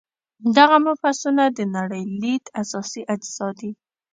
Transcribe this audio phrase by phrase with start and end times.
[0.57, 3.71] دغه مبحثونه د نړۍ لید اساسي اجزا دي.